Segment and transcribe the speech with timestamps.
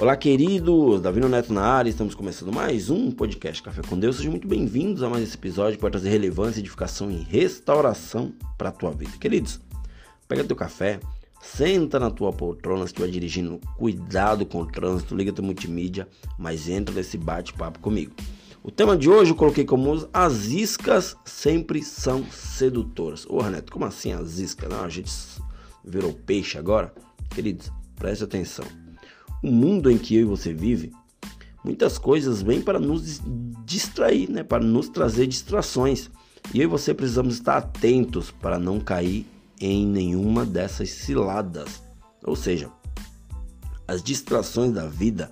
[0.00, 1.02] Olá, queridos!
[1.02, 4.16] Davi Neto na área, estamos começando mais um podcast Café com Deus.
[4.16, 8.70] Sejam muito bem-vindos a mais esse episódio que vai trazer relevância, edificação e restauração para
[8.70, 9.12] a tua vida.
[9.20, 9.60] Queridos,
[10.26, 11.00] pega teu café,
[11.42, 16.08] senta na tua poltrona se estiver dirigindo, cuidado com o trânsito, liga teu multimídia,
[16.38, 18.14] mas entra nesse bate-papo comigo.
[18.62, 23.26] O tema de hoje eu coloquei como as iscas sempre são sedutoras.
[23.26, 24.70] Ô, Renato, como assim as iscas?
[24.70, 25.12] Não, a gente
[25.84, 26.90] virou peixe agora?
[27.34, 28.64] Queridos, preste atenção.
[29.42, 30.92] O mundo em que eu e você vive,
[31.64, 33.22] muitas coisas vêm para nos
[33.64, 34.42] distrair, né?
[34.42, 36.10] para nos trazer distrações.
[36.52, 39.26] E eu e você precisamos estar atentos para não cair
[39.58, 41.82] em nenhuma dessas ciladas.
[42.22, 42.70] Ou seja,
[43.88, 45.30] as distrações da vida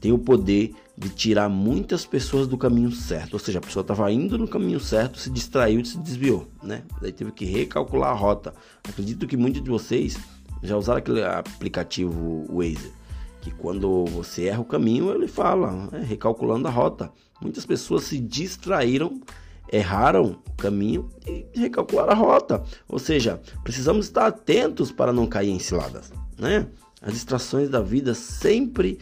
[0.00, 3.34] têm o poder de tirar muitas pessoas do caminho certo.
[3.34, 6.82] Ou seja, a pessoa estava indo no caminho certo, se distraiu e se desviou, né?
[7.00, 8.52] Daí teve que recalcular a rota.
[8.88, 10.16] Acredito que muitos de vocês
[10.62, 13.03] já usaram aquele aplicativo Waze
[13.44, 17.12] que quando você erra o caminho, ele fala, né, recalculando a rota.
[17.42, 19.20] Muitas pessoas se distraíram,
[19.70, 22.62] erraram o caminho e recalcularam a rota.
[22.88, 26.66] Ou seja, precisamos estar atentos para não cair em ciladas, né?
[27.02, 28.98] As distrações da vida sempre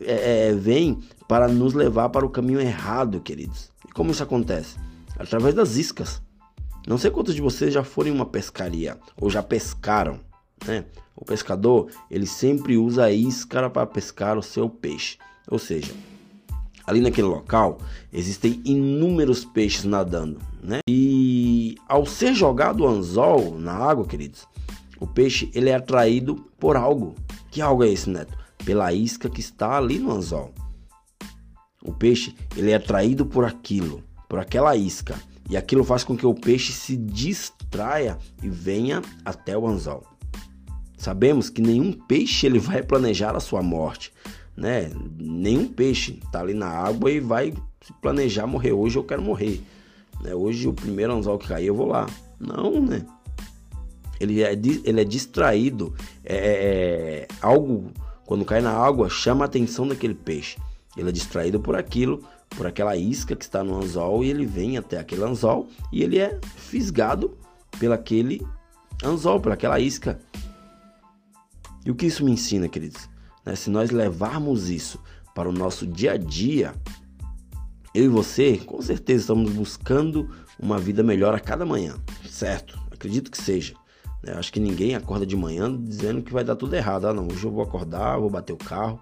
[0.00, 3.72] é, é, vêm para nos levar para o caminho errado, queridos.
[3.88, 4.76] E como isso acontece?
[5.18, 6.22] Através das iscas.
[6.86, 10.20] Não sei quantos de vocês já foram em uma pescaria ou já pescaram
[10.66, 10.84] né?
[11.14, 15.92] O pescador ele sempre usa a isca para pescar o seu peixe, ou seja,
[16.86, 17.78] ali naquele local
[18.12, 20.80] existem inúmeros peixes nadando, né?
[20.88, 24.46] E ao ser jogado o anzol na água, queridos,
[24.98, 27.14] o peixe ele é atraído por algo.
[27.50, 28.36] Que algo é esse, Neto?
[28.64, 30.52] Pela isca que está ali no anzol.
[31.82, 36.26] O peixe ele é atraído por aquilo, por aquela isca, e aquilo faz com que
[36.26, 40.04] o peixe se distraia e venha até o anzol.
[41.00, 44.12] Sabemos que nenhum peixe ele vai planejar a sua morte,
[44.54, 44.92] né?
[45.18, 47.54] Nenhum peixe está ali na água e vai
[48.02, 49.62] planejar morrer hoje eu quero morrer,
[50.20, 50.34] né?
[50.34, 52.06] Hoje o primeiro anzol que cair eu vou lá.
[52.38, 53.06] Não, né?
[54.20, 56.50] Ele é, ele é distraído, é, é,
[57.22, 57.90] é, algo
[58.26, 60.58] quando cai na água chama a atenção daquele peixe.
[60.98, 64.76] Ele é distraído por aquilo, por aquela isca que está no anzol e ele vem
[64.76, 67.38] até aquele anzol e ele é fisgado
[67.78, 68.46] pelaquele
[69.02, 70.20] anzol, pelaquela isca.
[71.84, 73.08] E o que isso me ensina, queridos?
[73.44, 73.54] Né?
[73.54, 75.00] Se nós levarmos isso
[75.34, 76.74] para o nosso dia a dia,
[77.94, 81.96] eu e você, com certeza estamos buscando uma vida melhor a cada manhã,
[82.28, 82.78] certo?
[82.90, 83.74] Acredito que seja.
[84.22, 84.32] Né?
[84.34, 87.06] Acho que ninguém acorda de manhã dizendo que vai dar tudo errado.
[87.06, 89.00] Ah, não, hoje eu vou acordar, vou bater o carro,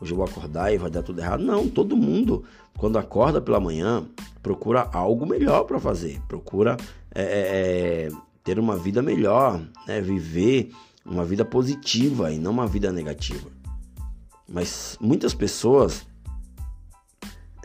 [0.00, 1.42] hoje eu vou acordar e vai dar tudo errado.
[1.42, 2.44] Não, todo mundo,
[2.76, 4.04] quando acorda pela manhã,
[4.42, 6.76] procura algo melhor para fazer, procura
[7.14, 8.08] é, é, é,
[8.42, 10.00] ter uma vida melhor, né?
[10.00, 10.70] viver
[11.06, 13.50] uma vida positiva e não uma vida negativa.
[14.48, 16.06] Mas muitas pessoas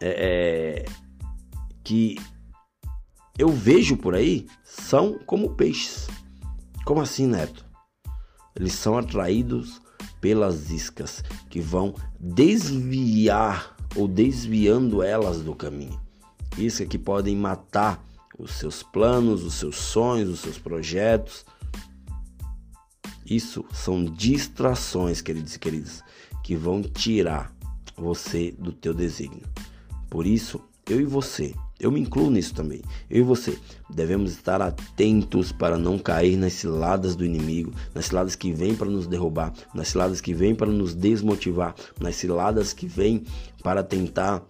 [0.00, 0.84] é, é,
[1.82, 2.16] que
[3.38, 6.06] eu vejo por aí são como peixes.
[6.84, 7.64] Como assim, Neto?
[8.54, 9.80] Eles são atraídos
[10.20, 16.00] pelas iscas que vão desviar ou desviando elas do caminho.
[16.58, 18.04] Iscas que podem matar
[18.38, 21.44] os seus planos, os seus sonhos, os seus projetos
[23.30, 26.02] isso são distrações, queridos e queridas,
[26.42, 27.54] que vão tirar
[27.96, 29.46] você do teu desígnio.
[30.10, 32.82] Por isso, eu e você, eu me incluo nisso também.
[33.08, 33.56] Eu e você
[33.88, 38.90] devemos estar atentos para não cair nas ciladas do inimigo, nas ciladas que vêm para
[38.90, 43.24] nos derrubar, nas ciladas que vêm para nos desmotivar, nas ciladas que vêm
[43.62, 44.42] para tentar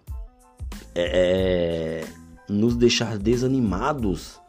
[0.95, 4.41] é, é nos deixar desanimados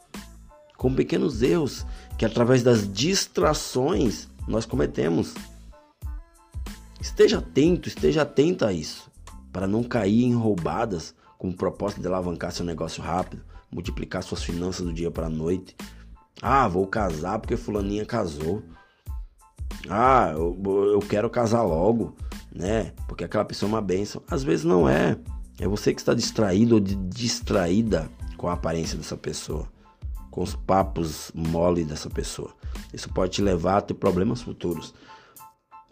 [0.76, 1.86] com pequenos erros
[2.22, 5.34] que através das distrações nós cometemos.
[7.00, 9.10] Esteja atento, esteja atento a isso,
[9.52, 14.44] para não cair em roubadas com o propósito de alavancar seu negócio rápido, multiplicar suas
[14.44, 15.76] finanças do dia para a noite.
[16.40, 18.62] Ah, vou casar porque fulaninha casou.
[19.90, 20.56] Ah, eu,
[20.94, 22.16] eu quero casar logo,
[22.54, 22.94] né?
[23.08, 24.22] Porque aquela pessoa é uma bênção.
[24.30, 25.18] Às vezes não é.
[25.60, 29.68] É você que está distraído ou distraída com a aparência dessa pessoa
[30.32, 32.56] com os papos mole dessa pessoa.
[32.94, 34.94] Isso pode te levar a ter problemas futuros.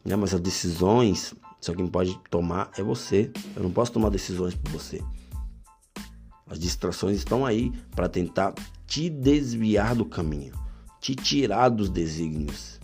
[0.03, 0.15] Né?
[0.15, 3.31] Mas as decisões, só quem pode tomar é você.
[3.55, 5.03] Eu não posso tomar decisões por você.
[6.47, 8.55] As distrações estão aí para tentar
[8.87, 10.53] te desviar do caminho,
[10.99, 12.79] te tirar dos desígnios,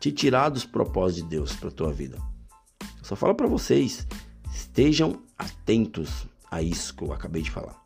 [0.00, 2.18] te tirar dos propósitos de Deus para tua vida.
[2.80, 4.08] Eu só falo para vocês,
[4.52, 7.80] estejam atentos a isso que eu acabei de falar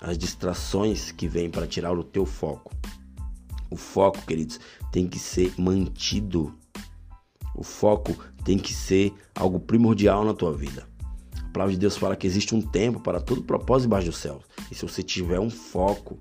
[0.00, 2.72] as distrações que vêm para tirar o teu foco.
[3.70, 4.58] O foco, queridos,
[4.90, 6.58] tem que ser mantido.
[7.54, 10.88] O foco tem que ser algo primordial na tua vida.
[11.36, 14.40] A palavra de Deus fala que existe um tempo para todo propósito debaixo do céu.
[14.70, 16.18] E se você tiver um foco,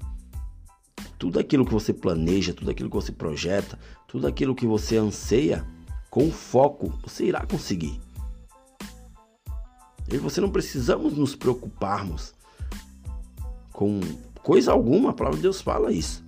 [1.17, 5.65] tudo aquilo que você planeja, tudo aquilo que você projeta, tudo aquilo que você anseia,
[6.09, 7.99] com foco, você irá conseguir.
[10.07, 12.33] Eu e você não precisamos nos preocuparmos
[13.79, 14.01] com
[14.43, 16.21] coisa alguma, a palavra de Deus fala isso.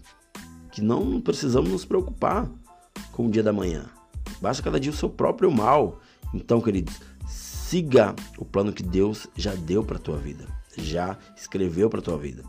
[0.71, 2.49] Que não precisamos nos preocupar
[3.11, 3.89] com o dia da manhã.
[4.41, 5.99] Basta cada dia o seu próprio mal.
[6.33, 12.01] Então, queridos, siga o plano que Deus já deu para tua vida, já escreveu para
[12.01, 12.41] tua vida.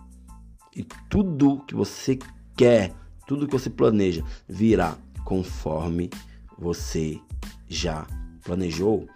[0.73, 2.17] E tudo que você
[2.57, 2.93] quer,
[3.27, 6.11] tudo que você planeja, virá conforme
[6.57, 7.19] você
[7.69, 8.07] já
[8.45, 9.09] planejou.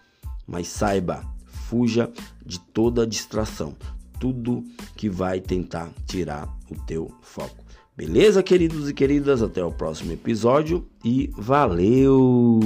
[0.49, 2.11] Mas saiba, fuja
[2.45, 3.77] de toda distração,
[4.19, 4.65] tudo
[4.97, 7.65] que vai tentar tirar o teu foco.
[7.97, 9.43] Beleza, queridos e queridas?
[9.43, 12.61] Até o próximo episódio e valeu!